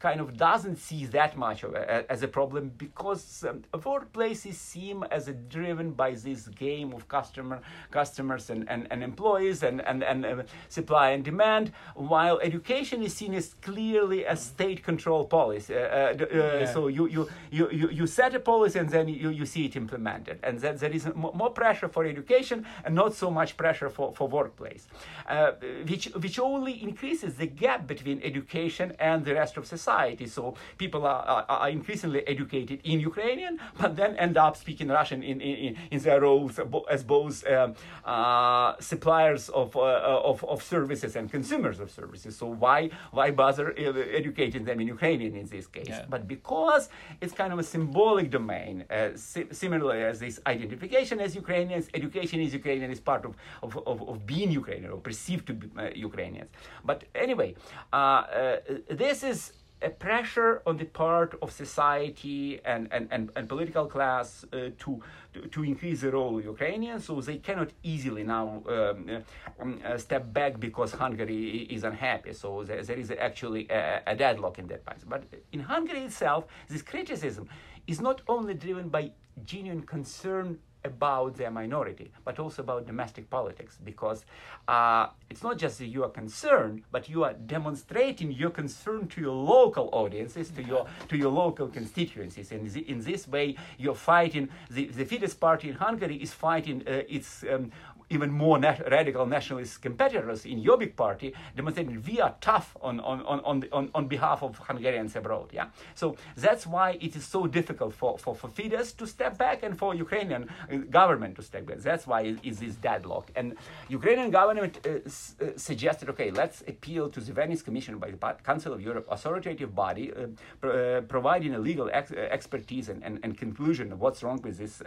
kind 0.06 0.20
of 0.20 0.36
doesn't 0.36 0.78
see 0.88 1.02
that 1.18 1.32
much 1.36 1.60
of 1.66 1.74
a, 1.74 1.84
as 2.14 2.20
a 2.22 2.30
problem 2.38 2.62
because 2.86 3.44
um, 3.48 3.62
workplaces 3.90 4.56
seem 4.72 4.96
as 5.16 5.26
a 5.32 5.34
driven 5.56 5.88
by 6.02 6.10
this 6.26 6.42
game 6.66 6.88
of 6.96 7.02
customer 7.08 7.58
customers 7.90 8.44
and, 8.52 8.62
and, 8.72 8.82
and 8.92 9.00
employees 9.02 9.58
and, 9.68 9.78
and, 9.90 9.98
and 10.10 10.20
uh, 10.24 10.42
supply 10.68 11.06
and 11.14 11.22
demand, 11.24 11.72
while 12.12 12.36
education 12.50 12.98
is 13.02 13.12
seen 13.20 13.34
as 13.34 13.46
clearly 13.68 14.20
a 14.34 14.36
state 14.36 14.80
control 14.90 15.22
policy. 15.38 15.74
Uh, 15.74 15.80
uh, 15.80 16.26
yeah. 16.32 16.72
So 16.74 16.80
you, 16.98 17.04
you, 17.14 17.22
you, 17.50 17.64
you, 17.80 17.88
you 17.98 18.06
set 18.06 18.32
a 18.40 18.42
policy 18.52 18.78
and 18.78 18.88
then 18.96 19.08
you, 19.08 19.30
you 19.40 19.46
see 19.46 19.64
it 19.68 19.74
implemented. 19.84 20.38
And 20.46 20.54
that 20.60 20.78
there 20.82 20.94
is 20.98 21.04
more 21.14 21.52
pressure 21.62 21.88
for 21.88 22.04
education 22.04 22.58
and 22.84 22.94
not 22.94 23.10
so 23.22 23.28
much 23.30 23.56
pressure 23.56 23.90
for, 23.96 24.14
for 24.18 24.26
workplace, 24.28 24.86
uh, 25.28 25.52
which, 25.90 26.06
which 26.24 26.38
only 26.38 26.74
increases 26.88 27.30
the 27.42 27.48
gap 27.64 27.80
between 27.92 28.18
education 28.22 28.86
and 29.00 29.24
the 29.24 29.34
rest 29.34 29.56
of 29.56 29.64
society. 29.66 29.95
So 30.36 30.54
people 30.82 31.02
are, 31.12 31.22
are, 31.34 31.44
are 31.48 31.70
increasingly 31.78 32.22
educated 32.34 32.78
in 32.84 32.98
Ukrainian, 33.00 33.54
but 33.80 33.90
then 34.00 34.12
end 34.16 34.36
up 34.36 34.54
speaking 34.56 34.88
Russian 34.88 35.20
in, 35.30 35.40
in, 35.40 35.76
in 35.90 35.98
their 36.06 36.20
roles 36.20 36.54
as 36.94 37.00
both 37.02 37.36
um, 37.46 37.74
uh, 38.04 38.74
suppliers 38.80 39.48
of, 39.60 39.68
uh, 39.76 40.30
of, 40.30 40.44
of 40.44 40.58
services 40.62 41.16
and 41.16 41.24
consumers 41.36 41.78
of 41.80 41.88
services. 41.90 42.36
So 42.40 42.46
why, 42.46 42.90
why 43.16 43.26
bother 43.30 43.66
uh, 43.72 44.20
educating 44.20 44.64
them 44.68 44.78
in 44.82 44.86
Ukrainian 44.96 45.32
in 45.42 45.46
this 45.54 45.66
case? 45.66 45.86
Yeah. 45.88 46.04
But 46.14 46.22
because 46.36 46.82
it's 47.22 47.34
kind 47.42 47.52
of 47.54 47.58
a 47.58 47.66
symbolic 47.76 48.28
domain, 48.30 48.74
uh, 48.90 49.10
si- 49.14 49.50
similarly 49.62 50.02
as 50.04 50.16
this 50.24 50.36
identification 50.46 51.16
as 51.20 51.30
Ukrainians, 51.34 51.84
education 51.94 52.38
is 52.40 52.50
Ukrainian 52.60 52.90
is 52.90 53.00
part 53.00 53.24
of, 53.28 53.32
of, 53.64 53.70
of, 53.90 53.98
of 54.10 54.16
being 54.26 54.50
Ukrainian 54.62 54.90
or 54.92 55.00
perceived 55.10 55.44
to 55.48 55.54
be 55.60 55.66
uh, 55.78 55.90
Ukrainians. 56.08 56.50
But 56.84 56.98
anyway, 57.14 57.50
uh, 57.92 57.96
uh, 57.96 58.56
this 59.04 59.18
is 59.32 59.38
a 59.82 59.90
pressure 59.90 60.62
on 60.66 60.76
the 60.78 60.86
part 60.86 61.34
of 61.42 61.52
society 61.52 62.60
and, 62.64 62.88
and, 62.90 63.08
and, 63.10 63.30
and 63.36 63.48
political 63.48 63.86
class 63.86 64.44
uh, 64.52 64.70
to, 64.78 65.02
to, 65.50 65.64
increase 65.64 66.00
the 66.00 66.10
role 66.10 66.38
of 66.38 66.44
Ukrainians, 66.44 67.04
so 67.04 67.20
they 67.20 67.36
cannot 67.36 67.70
easily 67.82 68.22
now 68.22 68.62
um, 68.68 69.22
um, 69.60 69.80
uh, 69.84 69.98
step 69.98 70.32
back 70.32 70.58
because 70.58 70.92
Hungary 70.92 71.66
is 71.70 71.84
unhappy. 71.84 72.32
So 72.32 72.64
there, 72.64 72.82
there 72.82 72.96
is 72.96 73.10
actually 73.10 73.68
a, 73.68 74.02
a 74.06 74.16
deadlock 74.16 74.58
in 74.58 74.66
that 74.68 74.84
part. 74.84 74.98
But 75.06 75.24
in 75.52 75.60
Hungary 75.60 76.04
itself, 76.04 76.46
this 76.68 76.80
criticism 76.80 77.48
is 77.86 78.00
not 78.00 78.22
only 78.28 78.54
driven 78.54 78.88
by 78.88 79.12
genuine 79.44 79.82
concern 79.82 80.58
about 80.86 81.36
their 81.36 81.50
minority, 81.50 82.10
but 82.24 82.38
also 82.38 82.62
about 82.62 82.86
domestic 82.86 83.28
politics, 83.30 83.78
because 83.84 84.24
uh, 84.68 85.06
it's 85.30 85.42
not 85.42 85.56
just 85.58 85.78
that 85.78 85.86
you 85.94 86.04
are 86.06 86.14
concerned, 86.22 86.82
but 86.90 87.08
you 87.08 87.24
are 87.24 87.34
demonstrating 87.34 88.30
your 88.32 88.50
concern 88.50 89.06
to 89.08 89.20
your 89.20 89.34
local 89.56 89.88
audiences, 89.92 90.50
to 90.50 90.62
your 90.62 90.86
to 91.08 91.16
your 91.16 91.32
local 91.42 91.68
constituencies, 91.68 92.52
and 92.52 92.76
in 92.76 92.98
this 93.02 93.28
way, 93.28 93.56
you're 93.78 94.00
fighting. 94.14 94.48
The, 94.70 94.86
the 94.98 95.04
Fidesz 95.04 95.38
party 95.38 95.68
in 95.68 95.74
Hungary 95.74 96.16
is 96.16 96.32
fighting 96.32 96.82
uh, 96.86 97.02
its 97.16 97.44
um, 97.52 97.70
even 98.10 98.30
more 98.30 98.58
nat- 98.58 98.82
radical 98.90 99.26
nationalist 99.26 99.82
competitors 99.82 100.46
in 100.46 100.62
Jobbik 100.62 100.94
party 100.96 101.34
demonstrating 101.56 102.02
we 102.06 102.20
are 102.20 102.34
tough 102.40 102.76
on, 102.80 103.00
on, 103.00 103.20
on, 103.22 103.64
on, 103.72 103.90
on 103.94 104.06
behalf 104.06 104.42
of 104.42 104.56
Hungarians 104.58 105.16
abroad. 105.16 105.50
Yeah? 105.52 105.66
So 105.94 106.16
that's 106.36 106.66
why 106.66 106.98
it 107.00 107.16
is 107.16 107.24
so 107.24 107.46
difficult 107.46 107.94
for, 107.94 108.18
for, 108.18 108.34
for 108.34 108.48
Fidesz 108.48 108.96
to 108.98 109.06
step 109.06 109.36
back 109.36 109.62
and 109.62 109.76
for 109.76 109.94
Ukrainian 109.94 110.48
uh, 110.48 110.76
government 110.90 111.34
to 111.36 111.42
step 111.42 111.66
back. 111.66 111.78
That's 111.78 112.06
why 112.06 112.20
it 112.22 112.38
is 112.44 112.60
this 112.60 112.76
deadlock. 112.76 113.30
And 113.34 113.56
Ukrainian 113.88 114.30
government 114.30 114.78
uh, 114.86 115.00
s- 115.06 115.34
uh, 115.40 115.46
suggested, 115.56 116.08
okay, 116.10 116.30
let's 116.30 116.62
appeal 116.68 117.08
to 117.10 117.20
the 117.20 117.32
Venice 117.32 117.62
Commission 117.62 117.98
by 117.98 118.10
the 118.10 118.18
Council 118.44 118.72
of 118.72 118.80
Europe, 118.80 119.06
authoritative 119.10 119.74
body, 119.74 120.12
uh, 120.12 120.26
pr- 120.60 120.70
uh, 120.70 121.00
providing 121.02 121.54
a 121.54 121.58
legal 121.58 121.90
ex- 121.92 122.12
uh, 122.12 122.16
expertise 122.30 122.88
and, 122.88 123.02
and, 123.02 123.18
and, 123.22 123.36
conclusion 123.36 123.92
of 123.92 124.00
what's 124.00 124.22
wrong 124.22 124.40
with 124.42 124.56
this, 124.56 124.82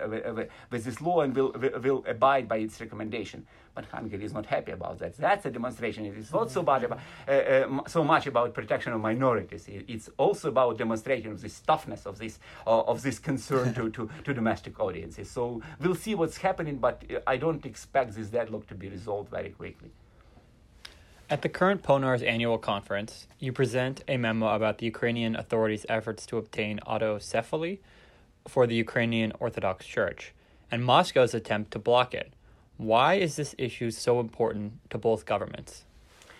with 0.71 0.83
this 0.83 0.99
law 1.01 1.21
and 1.21 1.35
will, 1.35 1.53
will 1.83 2.03
abide 2.07 2.47
by 2.47 2.57
its 2.57 2.79
recommendations 2.81 3.08
recommendation. 3.09 3.45
But 3.75 3.85
Hungary 3.85 4.23
is 4.23 4.33
not 4.33 4.45
happy 4.45 4.71
about 4.71 4.99
that. 4.99 5.15
That's 5.17 5.45
a 5.45 5.51
demonstration. 5.51 6.05
It 6.05 6.17
is 6.17 6.33
not 6.33 6.51
so, 6.51 6.63
bad 6.63 6.83
about, 6.83 6.99
uh, 7.27 7.31
uh, 7.31 7.87
so 7.87 8.03
much 8.03 8.27
about 8.27 8.53
protection 8.53 8.93
of 8.93 9.01
minorities. 9.01 9.65
It's 9.67 10.09
also 10.17 10.49
about 10.49 10.77
demonstration 10.77 11.31
of 11.31 11.41
this 11.41 11.59
toughness, 11.61 12.05
of 12.05 12.17
this, 12.17 12.39
uh, 12.67 12.81
of 12.81 13.01
this 13.01 13.19
concern 13.19 13.73
to, 13.75 13.89
to, 13.91 14.09
to 14.25 14.33
domestic 14.33 14.79
audiences. 14.79 15.29
So 15.29 15.61
we'll 15.79 15.95
see 15.95 16.15
what's 16.15 16.37
happening, 16.37 16.77
but 16.77 17.03
I 17.25 17.37
don't 17.37 17.65
expect 17.65 18.15
this 18.15 18.27
deadlock 18.27 18.67
to 18.67 18.75
be 18.75 18.89
resolved 18.89 19.29
very 19.29 19.51
quickly. 19.51 19.91
At 21.29 21.43
the 21.43 21.49
current 21.49 21.83
PONARS 21.83 22.23
annual 22.23 22.57
conference, 22.57 23.27
you 23.37 23.53
present 23.53 24.03
a 24.07 24.17
memo 24.17 24.47
about 24.47 24.79
the 24.79 24.87
Ukrainian 24.87 25.35
authorities' 25.35 25.85
efforts 25.87 26.25
to 26.25 26.37
obtain 26.37 26.79
autocephaly 26.87 27.77
for 28.47 28.65
the 28.65 28.73
Ukrainian 28.73 29.31
Orthodox 29.39 29.85
Church 29.85 30.33
and 30.71 30.83
Moscow's 30.83 31.33
attempt 31.33 31.71
to 31.71 31.79
block 31.79 32.13
it. 32.13 32.33
Why 32.79 33.15
is 33.15 33.35
this 33.35 33.53
issue 33.57 33.91
so 33.91 34.21
important 34.21 34.89
to 34.91 34.97
both 34.97 35.25
governments? 35.25 35.83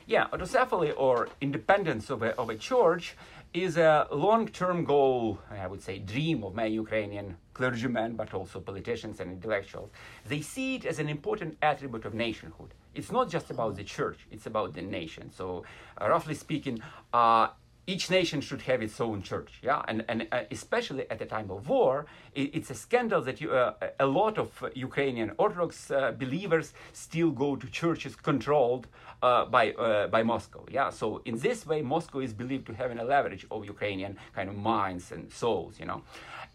Yeah, 0.07 0.27
autocephaly 0.31 0.93
or 0.95 1.27
independence 1.41 2.09
of 2.09 2.23
a, 2.23 2.29
of 2.39 2.49
a 2.49 2.55
church 2.55 3.17
is 3.53 3.75
a 3.75 4.07
long-term 4.09 4.85
goal, 4.85 5.39
I 5.51 5.67
would 5.67 5.81
say, 5.81 5.99
dream 5.99 6.45
of 6.45 6.55
many 6.55 6.71
Ukrainian 6.75 7.35
clergymen, 7.53 8.15
but 8.15 8.33
also 8.33 8.61
politicians 8.61 9.19
and 9.19 9.33
intellectuals. 9.33 9.89
They 10.29 10.39
see 10.39 10.75
it 10.75 10.85
as 10.85 10.97
an 10.99 11.09
important 11.09 11.57
attribute 11.61 12.05
of 12.05 12.13
nationhood. 12.13 12.73
It's 12.95 13.11
not 13.11 13.29
just 13.29 13.49
about 13.49 13.75
the 13.75 13.83
church; 13.83 14.19
it's 14.31 14.45
about 14.45 14.73
the 14.73 14.81
nation. 14.81 15.31
So, 15.31 15.65
uh, 15.99 16.07
roughly 16.07 16.35
speaking, 16.35 16.79
uh, 17.11 17.49
each 17.91 18.05
nation 18.09 18.39
should 18.47 18.61
have 18.69 18.79
its 18.87 18.97
own 19.07 19.21
church 19.31 19.51
yeah? 19.69 19.81
And, 19.89 19.97
and 20.09 20.19
uh, 20.31 20.43
especially 20.51 21.03
at 21.09 21.17
the 21.19 21.25
time 21.25 21.49
of 21.55 21.59
war 21.69 22.05
it, 22.33 22.47
it's 22.57 22.69
a 22.69 22.75
scandal 22.85 23.21
that 23.27 23.41
you, 23.41 23.51
uh, 23.51 23.73
a 23.99 24.05
lot 24.05 24.37
of 24.37 24.49
ukrainian 24.75 25.29
orthodox 25.37 25.73
uh, 25.89 26.11
believers 26.23 26.67
still 26.93 27.31
go 27.31 27.55
to 27.55 27.67
churches 27.81 28.15
controlled 28.15 28.85
uh, 29.21 29.45
by 29.45 29.65
uh, 29.71 30.07
by 30.07 30.21
moscow 30.23 30.63
yeah? 30.77 30.89
So 30.89 31.21
in 31.25 31.35
this 31.39 31.59
way 31.65 31.79
moscow 31.81 32.19
is 32.19 32.33
believed 32.33 32.65
to 32.67 32.73
have 32.73 32.89
a 32.91 33.03
leverage 33.03 33.45
of 33.49 33.59
ukrainian 33.75 34.13
kind 34.35 34.47
of 34.51 34.55
minds 34.55 35.11
and 35.11 35.23
souls 35.41 35.73
you 35.79 35.87
know? 35.89 36.01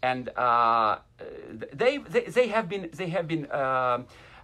And 0.03 0.29
uh, 0.29 0.97
they, 1.81 1.93
they 2.13 2.23
they 2.37 2.47
have 2.55 2.65
been 2.69 2.89
they 2.99 3.09
have 3.15 3.27
been 3.33 3.45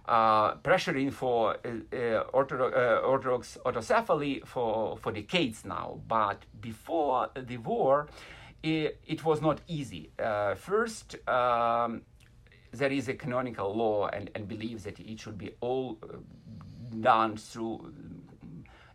uh, 0.06 0.56
pressuring 0.56 1.12
for 1.12 1.56
uh, 1.64 1.96
uh, 1.96 2.24
orthodox, 2.32 2.76
orthodox 3.04 3.58
autocephaly 3.64 4.44
for, 4.46 4.96
for 4.96 5.12
decades 5.12 5.64
now. 5.64 6.00
But 6.08 6.44
before 6.60 7.30
the 7.36 7.58
war, 7.58 8.08
it, 8.62 8.98
it 9.06 9.24
was 9.24 9.40
not 9.40 9.60
easy. 9.68 10.10
first, 10.56 11.16
um, 11.28 12.02
there 12.72 12.90
is 12.90 13.08
a 13.08 13.14
canonical 13.14 13.74
law 13.74 14.08
and, 14.08 14.30
and 14.34 14.48
believes 14.48 14.84
that 14.84 14.98
it 14.98 15.20
should 15.20 15.38
be 15.38 15.50
all 15.60 15.98
done 17.00 17.36
through 17.36 17.92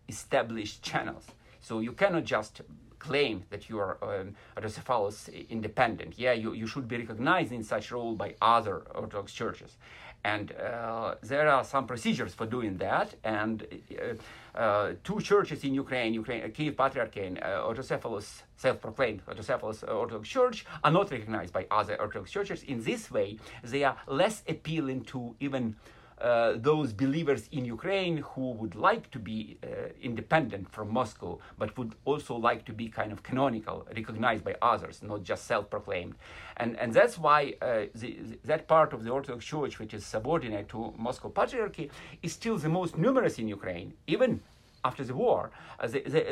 established 0.10 0.82
channels. 0.82 1.26
So 1.60 1.80
you 1.80 1.92
cannot 1.92 2.24
just 2.24 2.62
claim 3.00 3.44
that 3.50 3.70
you 3.70 3.78
are 3.80 3.98
um, 4.02 4.36
autocephalous 4.58 5.50
independent. 5.50 6.18
Yeah, 6.18 6.34
you, 6.34 6.54
you 6.54 6.68
should 6.68 6.88
be 6.88 6.98
recognized 6.98 7.52
in 7.52 7.64
such 7.64 7.92
role 7.92 8.16
by 8.16 8.36
other 8.42 8.78
Orthodox 8.96 9.34
churches. 9.34 9.78
And 10.24 10.52
uh, 10.52 11.16
there 11.22 11.48
are 11.48 11.64
some 11.64 11.88
procedures 11.88 12.34
for 12.34 12.46
doing 12.46 12.78
that. 12.78 13.16
And 13.24 13.66
uh, 13.66 14.58
uh, 14.58 14.94
two 15.04 15.22
churches 15.22 15.64
in 15.64 15.74
Ukraine, 15.74 16.14
Ukraine 16.14 16.52
Kiev 16.52 16.76
Patriarch 16.76 17.16
and 17.18 17.38
Autocephalous, 17.40 18.42
self-proclaimed 18.58 19.22
Autocephalous 19.26 19.88
Orthodox 19.88 20.28
Church, 20.28 20.66
are 20.84 20.92
not 20.92 21.12
recognized 21.12 21.54
by 21.54 21.66
other 21.72 21.96
Orthodox 22.02 22.32
churches. 22.32 22.64
In 22.64 22.84
this 22.84 23.10
way, 23.12 23.38
they 23.64 23.84
are 23.84 23.96
less 24.08 24.44
appealing 24.48 25.06
to 25.06 25.36
even 25.40 25.76
uh, 26.22 26.54
those 26.56 26.94
believers 26.94 27.48
in 27.52 27.64
Ukraine 27.64 28.18
who 28.18 28.52
would 28.54 28.76
like 28.76 29.12
to 29.12 29.20
be 29.20 29.58
uh, 29.64 29.68
independent 30.02 30.72
from 30.72 30.92
Moscow, 30.92 31.40
but 31.58 31.78
would 31.78 31.94
also 32.06 32.36
like 32.36 32.66
to 32.66 32.74
be 32.74 32.90
kind 32.90 33.12
of 33.12 33.22
canonical, 33.22 33.88
recognized 33.96 34.44
by 34.44 34.56
others, 34.62 35.04
not 35.04 35.24
just 35.24 35.46
self-proclaimed. 35.46 36.16
And, 36.58 36.76
and 36.80 36.92
that's 36.94 37.18
why 37.20 37.54
uh, 37.62 37.84
the, 37.94 38.18
that 38.46 38.68
part 38.68 38.94
of 38.94 39.04
the 39.04 39.12
Orthodox 39.12 39.46
Church, 39.46 39.78
which 39.80 39.94
is 39.94 40.06
subordinate 40.06 40.70
to 40.70 40.94
Moscow 40.98 41.30
Patriarchy, 41.30 41.90
is 42.24 42.34
still 42.34 42.58
the 42.58 42.70
most 42.70 42.98
numerous 42.98 43.38
in 43.38 43.48
Ukraine, 43.48 43.94
even 44.08 44.42
after 44.84 45.04
the 45.04 45.14
war. 45.14 45.52
Uh, 45.80 45.88
they, 45.88 46.02
they, 46.02 46.24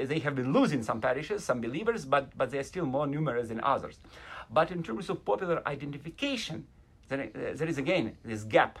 uh, 0.00 0.06
they, 0.06 0.18
have 0.20 0.36
been 0.36 0.52
losing 0.52 0.82
some 0.82 1.00
parishes, 1.00 1.44
some 1.44 1.60
believers, 1.60 2.04
but, 2.04 2.36
but 2.36 2.50
they 2.50 2.58
are 2.58 2.68
still 2.74 2.86
more 2.86 3.06
numerous 3.06 3.48
than 3.48 3.60
others. 3.62 3.98
But 4.50 4.70
in 4.70 4.82
terms 4.82 5.10
of 5.10 5.24
popular 5.24 5.62
identification, 5.66 6.66
there, 7.08 7.30
there 7.54 7.68
is 7.68 7.78
again 7.78 8.16
this 8.24 8.44
gap 8.44 8.78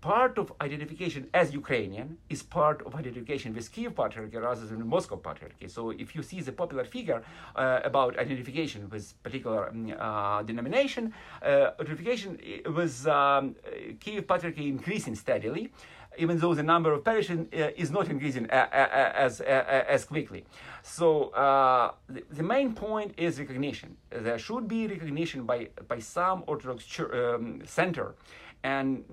part 0.00 0.38
of 0.38 0.52
identification 0.60 1.28
as 1.34 1.52
Ukrainian 1.52 2.18
is 2.28 2.42
part 2.42 2.82
of 2.86 2.94
identification 2.94 3.54
with 3.54 3.70
Kiev 3.72 3.94
Patriarchy 3.94 4.40
rather 4.40 4.66
than 4.66 4.86
Moscow 4.86 5.16
Patriarchy. 5.16 5.70
So 5.70 5.90
if 5.90 6.14
you 6.14 6.22
see 6.22 6.40
the 6.40 6.52
popular 6.52 6.84
figure 6.84 7.22
uh, 7.56 7.80
about 7.84 8.18
identification 8.18 8.88
with 8.90 9.04
particular 9.22 9.68
um, 9.68 9.92
uh, 9.98 10.42
denomination, 10.42 11.12
uh, 11.42 11.70
identification 11.80 12.38
with 12.74 13.06
um, 13.06 13.56
Kiev 14.00 14.26
Patriarchy 14.26 14.68
increasing 14.68 15.14
steadily. 15.14 15.70
even 16.18 16.38
though 16.38 16.54
the 16.54 16.62
number 16.62 16.92
of 16.92 17.04
parishes 17.04 17.38
uh, 17.52 17.70
is 17.76 17.90
not 17.90 18.08
increasing 18.08 18.46
as, 18.50 19.40
as 19.40 20.04
quickly. 20.04 20.44
So 20.82 21.28
uh, 21.30 21.92
the, 22.08 22.24
the, 22.30 22.42
main 22.42 22.74
point 22.74 23.14
is 23.16 23.38
recognition. 23.38 23.96
There 24.10 24.38
should 24.38 24.66
be 24.66 24.86
recognition 24.86 25.44
by, 25.44 25.68
by 25.88 26.00
some 26.00 26.42
Orthodox 26.46 26.84
um, 26.98 27.62
center 27.64 28.14
and 28.62 29.04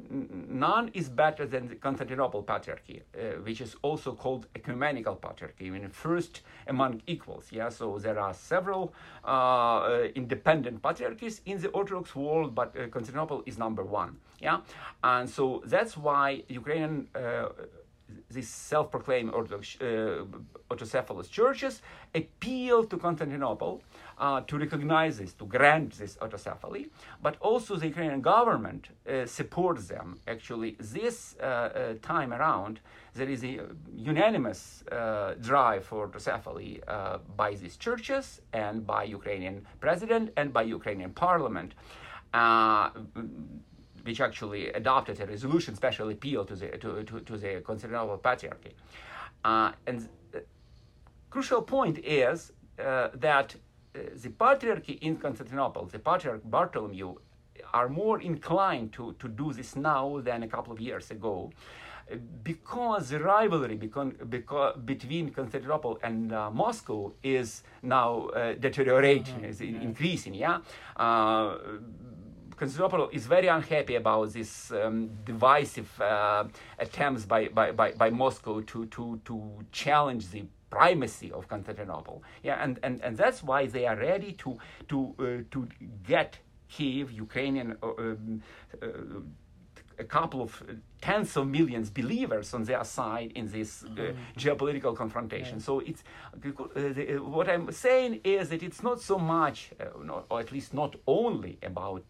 none 0.50 0.90
is 0.94 1.08
better 1.10 1.46
than 1.46 1.68
the 1.68 1.76
Constantinople 1.76 2.44
Patriarchy, 2.44 3.02
uh, 3.02 3.40
which 3.44 3.62
is 3.62 3.76
also 3.82 4.14
called 4.14 4.48
ecumenical 4.56 5.16
patriarchy, 5.16 5.68
I 5.68 5.70
mean, 5.70 5.88
first 5.90 6.42
among 6.68 7.02
equals. 7.08 7.48
Yeah, 7.52 7.70
so 7.70 7.98
there 7.98 8.20
are 8.20 8.34
several 8.34 8.94
uh, 9.24 9.28
uh, 9.28 10.08
independent 10.16 10.82
patriarchies 10.82 11.42
in 11.46 11.62
the 11.62 11.70
Orthodox 11.70 12.16
world, 12.16 12.54
but 12.54 12.76
uh, 12.76 12.88
Constantinople 12.88 13.44
is 13.46 13.58
number 13.58 13.84
one. 13.84 14.18
Yeah, 14.40 14.60
and 15.04 15.30
so 15.30 15.64
that's 15.66 15.96
why 15.96 16.44
Ukrainian 16.50 17.08
uh, 17.16 17.50
these 18.30 18.50
self-proclaimed 18.50 19.32
Orthodox 19.34 19.78
uh, 19.82 20.26
autocephalous 20.70 21.30
churches 21.30 21.82
appeal 22.14 22.84
to 22.86 22.98
Constantinople 22.98 23.82
uh, 24.18 24.42
to 24.42 24.58
recognize 24.58 25.20
this, 25.20 25.34
to 25.34 25.46
grant 25.46 25.98
this 25.98 26.18
autocephaly, 26.18 26.90
but 27.22 27.38
also 27.40 27.76
the 27.76 27.88
Ukrainian 27.88 28.22
government 28.22 28.90
uh, 28.90 29.26
supports 29.26 29.88
them. 29.88 30.20
Actually, 30.28 30.76
this 30.80 31.36
uh, 31.40 31.44
uh, 31.46 31.94
time 32.02 32.34
around, 32.34 32.80
there 33.14 33.30
is 33.30 33.44
a 33.44 33.60
unanimous 33.96 34.84
uh, 34.92 35.36
drive 35.42 35.86
for 35.86 36.08
autocephaly 36.08 36.82
by 37.36 37.54
these 37.56 37.78
churches 37.78 38.42
and 38.54 38.86
by 38.86 39.04
Ukrainian 39.04 39.66
president 39.80 40.32
and 40.38 40.54
by 40.54 40.64
Ukrainian 40.64 41.12
parliament 41.12 41.74
which 44.04 44.22
actually 44.22 44.70
adopted 44.72 45.20
a 45.20 45.26
resolution 45.26 45.76
special 45.76 46.10
appeal 46.10 46.46
to 46.46 46.56
the, 46.56 46.68
to, 46.78 47.04
to, 47.04 47.20
to 47.20 47.38
the 47.38 47.62
Constantinople 47.66 48.18
Patriarchy. 48.18 48.72
And 49.44 50.08
crucial 51.30 51.62
point 51.62 51.98
is 52.00 52.54
that 52.78 53.56
the 54.16 54.30
patriarchy 54.30 55.00
in 55.02 55.18
Constantinople, 55.18 55.86
the 55.86 56.00
Patriarch 56.00 56.44
Bartholomew, 56.44 57.16
are 57.74 57.90
more 57.90 58.22
inclined 58.22 58.94
to, 58.94 59.14
to 59.20 59.28
do 59.28 59.52
this 59.52 59.76
now 59.76 60.20
than 60.22 60.44
a 60.44 60.48
couple 60.48 60.72
of 60.72 60.80
years 60.80 61.12
ago 61.12 61.52
because 62.44 63.10
the 63.10 63.20
rivalry 63.20 63.76
because, 63.76 64.14
because 64.30 64.78
between 64.86 65.30
Constantinople 65.32 66.00
and 66.04 66.34
uh, 66.34 66.50
Moscow 66.50 67.14
is 67.22 67.64
now 67.82 68.28
uh, 68.28 68.54
deteriorating, 68.54 69.36
mm-hmm. 69.36 69.46
is 69.46 69.62
increasing. 69.62 70.34
Yeah, 70.34 70.60
uh, 70.96 71.58
Constantinople 72.56 73.10
is 73.10 73.28
very 73.28 73.48
unhappy 73.48 73.96
about 73.96 74.34
these 74.34 74.72
um, 74.72 75.10
divisive 75.24 76.02
uh, 76.02 76.46
attempts 76.80 77.24
by, 77.26 77.50
by, 77.50 77.72
by, 77.72 77.92
by, 77.92 78.10
Moscow 78.10 78.62
to, 78.62 78.88
to, 78.88 79.22
to 79.26 79.44
challenge 79.72 80.32
the 80.32 80.44
primacy 80.70 81.32
of 81.32 81.48
Constantinople. 81.48 82.24
Yeah, 82.44 82.62
and, 82.62 82.80
and, 82.84 83.02
and 83.02 83.18
that's 83.18 83.44
why 83.44 83.68
they 83.68 83.86
are 83.86 83.96
ready 83.96 84.34
to, 84.34 84.58
to, 84.90 85.16
uh, 85.20 85.24
to 85.52 85.68
get 86.06 86.40
Kiev, 86.70 87.12
Ukrainian 87.12 87.78
uh, 87.82 87.88
um, 87.98 88.42
uh 88.82 88.88
a 90.00 90.04
couple 90.04 90.42
of 90.42 90.64
tens 91.02 91.36
of 91.38 91.48
millions 91.48 91.90
believers 91.90 92.54
on 92.54 92.64
their 92.64 92.84
side 92.84 93.32
in 93.36 93.50
this 93.52 93.84
uh, 93.84 93.88
mm-hmm. 93.88 94.38
geopolitical 94.38 94.96
confrontation. 94.96 95.58
Yeah. 95.58 95.64
So 95.64 95.80
it's 95.80 96.04
uh, 96.36 96.50
the, 96.76 97.18
uh, 97.18 97.24
what 97.24 97.50
I'm 97.50 97.72
saying 97.72 98.22
is 98.24 98.50
that 98.50 98.64
it's 98.64 98.84
not 98.84 99.02
so 99.02 99.18
much, 99.18 99.72
uh, 99.80 99.86
not, 100.04 100.26
or 100.30 100.40
at 100.40 100.52
least 100.52 100.74
not 100.74 100.96
only 101.08 101.58
about 101.64 102.04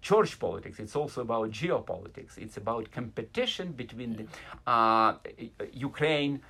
church 0.00 0.38
politics. 0.38 0.78
It's 0.78 0.94
also 0.94 1.22
about 1.22 1.50
geopolitics. 1.50 2.38
It's 2.38 2.56
about 2.56 2.90
competition 2.92 3.72
between 3.72 4.16
the, 4.16 4.70
uh, 4.70 5.14
Ukraine 5.72 6.40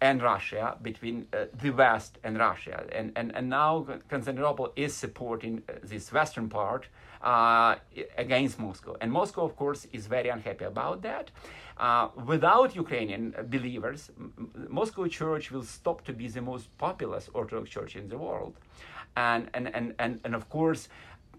and 0.00 0.22
Russia, 0.22 0.76
between 0.82 1.26
uh, 1.32 1.46
the 1.60 1.70
West 1.70 2.18
and 2.22 2.38
Russia. 2.38 2.84
And, 2.92 3.12
and, 3.16 3.34
and 3.34 3.48
now 3.48 3.86
Constantinople 4.08 4.72
is 4.76 4.94
supporting 4.94 5.62
uh, 5.68 5.72
this 5.82 6.12
Western 6.12 6.48
part 6.48 6.86
uh, 7.22 7.76
against 8.16 8.58
Moscow. 8.60 8.96
And 9.00 9.10
Moscow, 9.10 9.44
of 9.44 9.56
course, 9.56 9.86
is 9.92 10.06
very 10.06 10.28
unhappy 10.28 10.64
about 10.64 11.02
that. 11.02 11.30
Uh, 11.78 12.08
without 12.26 12.74
Ukrainian 12.74 13.34
believers, 13.48 14.10
Moscow 14.68 15.06
Church 15.06 15.50
will 15.50 15.62
stop 15.62 16.04
to 16.04 16.12
be 16.12 16.28
the 16.28 16.42
most 16.42 16.76
populous 16.78 17.28
Orthodox 17.34 17.70
Church 17.70 17.96
in 17.96 18.08
the 18.08 18.18
world. 18.18 18.54
And, 19.16 19.48
and, 19.54 19.74
and, 19.74 19.94
and, 19.98 20.20
and 20.24 20.34
of 20.34 20.48
course, 20.48 20.88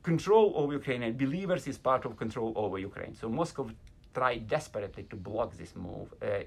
control 0.03 0.53
over 0.55 0.73
Ukrainian 0.73 1.13
believers 1.17 1.67
is 1.67 1.77
part 1.77 2.05
of 2.05 2.17
control 2.17 2.53
over 2.55 2.77
Ukraine. 2.77 3.15
So 3.15 3.29
Moscow 3.29 3.69
tried 4.13 4.47
desperately 4.47 5.03
to 5.03 5.15
block 5.15 5.55
this 5.57 5.75
move, 5.75 6.13
uh, 6.21 6.39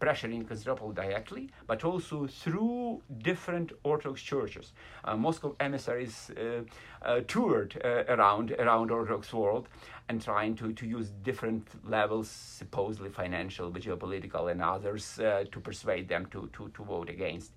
pressuring 0.00 0.46
Constantinople 0.46 0.92
directly, 0.92 1.50
but 1.66 1.84
also 1.84 2.26
through 2.26 3.02
different 3.18 3.72
Orthodox 3.82 4.22
churches. 4.22 4.72
Uh, 5.04 5.16
Moscow 5.16 5.56
emissaries 5.60 6.30
uh, 6.30 6.62
uh 7.02 7.20
toured 7.26 7.80
uh, 7.84 8.04
around 8.08 8.52
around 8.52 8.90
Orthodox 8.90 9.32
world 9.32 9.68
and 10.08 10.22
trying 10.22 10.54
to, 10.56 10.72
to 10.72 10.86
use 10.86 11.10
different 11.22 11.66
levels, 11.88 12.28
supposedly 12.28 13.10
financial, 13.10 13.70
geopolitical, 13.72 14.50
and 14.50 14.62
others, 14.62 15.18
uh, 15.18 15.44
to 15.50 15.60
persuade 15.60 16.08
them 16.08 16.26
to, 16.26 16.50
to, 16.52 16.68
to 16.74 16.84
vote 16.84 17.08
against 17.08 17.52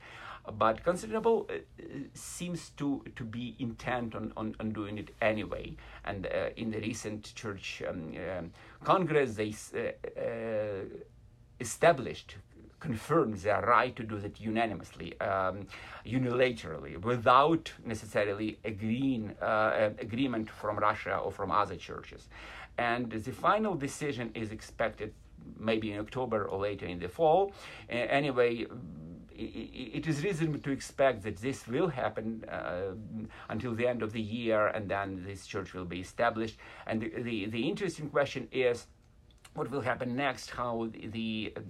but 0.53 0.83
Constantinople 0.83 1.49
uh, 1.49 1.53
seems 2.13 2.69
to, 2.71 3.03
to 3.15 3.23
be 3.23 3.55
intent 3.59 4.15
on, 4.15 4.31
on, 4.37 4.55
on 4.59 4.71
doing 4.71 4.97
it 4.97 5.13
anyway. 5.21 5.75
And 6.05 6.25
uh, 6.25 6.49
in 6.55 6.71
the 6.71 6.79
recent 6.79 7.33
church 7.35 7.83
um, 7.87 8.13
um 8.37 8.51
congress, 8.83 9.35
they 9.35 9.53
uh, 9.75 10.19
uh, 10.19 10.85
established, 11.59 12.35
confirmed 12.87 13.35
their 13.47 13.61
right 13.75 13.93
to 13.99 14.03
do 14.11 14.17
that 14.25 14.35
unanimously, 14.39 15.09
um, 15.19 15.55
unilaterally, 16.17 16.93
without 17.11 17.65
necessarily 17.93 18.49
agreeing, 18.71 19.23
uh, 19.41 19.89
agreement 20.07 20.47
from 20.49 20.73
Russia 20.89 21.15
or 21.23 21.31
from 21.39 21.49
other 21.63 21.77
churches. 21.89 22.21
And 22.77 23.11
the 23.27 23.35
final 23.47 23.73
decision 23.87 24.27
is 24.41 24.47
expected 24.57 25.09
maybe 25.69 25.87
in 25.93 25.99
October 26.05 26.39
or 26.51 26.57
later 26.69 26.85
in 26.93 26.99
the 27.03 27.11
fall. 27.17 27.41
anyway, 28.19 28.51
it 29.99 30.05
is 30.11 30.17
reasonable 30.27 30.61
to 30.67 30.71
expect 30.79 31.17
that 31.27 31.37
this 31.47 31.59
will 31.73 31.89
happen 32.01 32.27
uh, 32.59 32.93
until 33.53 33.73
the 33.79 33.85
end 33.91 34.01
of 34.07 34.11
the 34.17 34.25
year, 34.39 34.61
and 34.75 34.83
then 34.95 35.07
this 35.27 35.39
church 35.51 35.69
will 35.75 35.89
be 35.95 35.99
established. 36.07 36.57
And 36.89 36.95
the, 37.01 37.09
the, 37.27 37.37
the 37.55 37.63
interesting 37.71 38.07
question 38.09 38.47
is 38.51 38.87
what 39.57 39.71
will 39.71 39.81
happen 39.81 40.15
next, 40.15 40.51
how 40.51 40.89
the, 41.11 41.53
uh, 41.57 41.61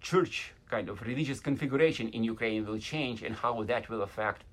church 0.00 0.52
kind 0.70 0.88
of 0.88 1.02
religious 1.02 1.40
configuration 1.40 2.08
in 2.10 2.24
Ukraine 2.24 2.64
will 2.66 2.78
change, 2.78 3.22
and 3.22 3.34
how 3.34 3.62
that 3.64 3.88
will 3.88 4.02
affect 4.02 4.44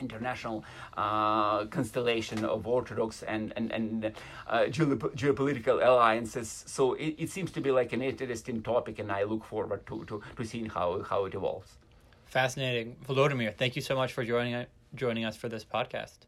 international 0.00 0.64
uh, 0.96 1.64
constellation 1.66 2.44
of 2.44 2.66
Orthodox 2.66 3.22
and 3.22 3.52
and 3.56 3.72
and 3.72 4.12
uh, 4.46 4.64
geopolitical 4.70 5.84
alliances. 5.84 6.64
So 6.66 6.94
it, 6.94 7.14
it 7.18 7.30
seems 7.30 7.50
to 7.52 7.60
be 7.60 7.70
like 7.70 7.92
an 7.92 8.02
interesting 8.02 8.62
topic, 8.62 8.98
and 8.98 9.10
I 9.10 9.24
look 9.24 9.44
forward 9.44 9.86
to 9.86 10.04
to, 10.04 10.22
to 10.36 10.44
seeing 10.44 10.66
how 10.66 11.02
how 11.02 11.24
it 11.24 11.34
evolves. 11.34 11.78
Fascinating, 12.26 12.96
Volodymyr. 13.08 13.56
Thank 13.56 13.74
you 13.76 13.82
so 13.82 13.96
much 13.96 14.12
for 14.12 14.24
joining 14.24 14.66
joining 14.94 15.24
us 15.24 15.36
for 15.36 15.48
this 15.48 15.64
podcast. 15.64 16.27